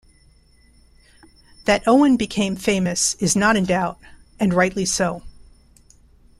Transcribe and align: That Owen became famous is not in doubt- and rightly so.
That 1.65 1.83
Owen 1.87 2.17
became 2.17 2.55
famous 2.55 3.13
is 3.19 3.35
not 3.35 3.55
in 3.55 3.65
doubt- 3.65 3.99
and 4.39 4.51
rightly 4.51 4.83
so. 4.83 5.21